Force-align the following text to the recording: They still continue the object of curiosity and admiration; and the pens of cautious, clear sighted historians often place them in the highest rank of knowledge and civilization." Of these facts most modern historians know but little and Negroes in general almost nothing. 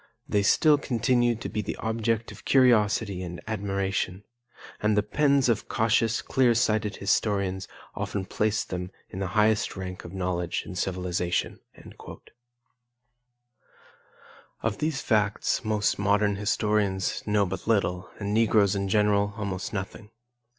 They 0.27 0.41
still 0.41 0.79
continue 0.79 1.35
the 1.35 1.75
object 1.75 2.31
of 2.31 2.43
curiosity 2.43 3.21
and 3.21 3.39
admiration; 3.47 4.23
and 4.81 4.97
the 4.97 5.03
pens 5.03 5.47
of 5.47 5.67
cautious, 5.67 6.23
clear 6.23 6.55
sighted 6.55 6.95
historians 6.95 7.67
often 7.93 8.25
place 8.25 8.63
them 8.63 8.89
in 9.09 9.19
the 9.19 9.27
highest 9.37 9.75
rank 9.75 10.03
of 10.03 10.11
knowledge 10.11 10.63
and 10.65 10.75
civilization." 10.75 11.59
Of 14.63 14.79
these 14.79 15.01
facts 15.01 15.63
most 15.63 15.99
modern 15.99 16.37
historians 16.37 17.21
know 17.27 17.45
but 17.45 17.67
little 17.67 18.09
and 18.17 18.33
Negroes 18.33 18.75
in 18.75 18.89
general 18.89 19.35
almost 19.37 19.71
nothing. 19.71 20.09